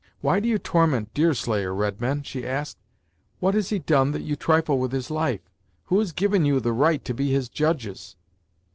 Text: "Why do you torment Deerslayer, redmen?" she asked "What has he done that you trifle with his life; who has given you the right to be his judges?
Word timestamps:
"Why 0.21 0.39
do 0.39 0.49
you 0.49 0.57
torment 0.57 1.13
Deerslayer, 1.13 1.75
redmen?" 1.75 2.23
she 2.23 2.43
asked 2.43 2.79
"What 3.39 3.53
has 3.53 3.69
he 3.69 3.77
done 3.77 4.13
that 4.13 4.23
you 4.23 4.35
trifle 4.35 4.79
with 4.79 4.91
his 4.93 5.11
life; 5.11 5.47
who 5.85 5.99
has 5.99 6.11
given 6.11 6.43
you 6.43 6.59
the 6.59 6.73
right 6.73 7.05
to 7.05 7.13
be 7.13 7.29
his 7.31 7.49
judges? 7.49 8.15